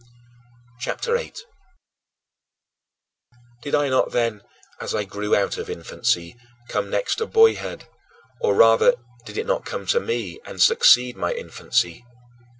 CHAPTER 0.79 1.15
VIII 1.15 1.27
13. 1.27 1.43
Did 3.61 3.75
I 3.75 3.87
not, 3.87 4.11
then, 4.11 4.41
as 4.79 4.95
I 4.95 5.03
grew 5.03 5.35
out 5.35 5.59
of 5.59 5.69
infancy, 5.69 6.35
come 6.69 6.89
next 6.89 7.17
to 7.17 7.27
boyhood, 7.27 7.87
or 8.41 8.55
rather 8.55 8.95
did 9.27 9.37
it 9.37 9.45
not 9.45 9.63
come 9.63 9.85
to 9.85 9.99
me 9.99 10.39
and 10.43 10.59
succeed 10.59 11.15
my 11.15 11.33
infancy? 11.33 12.03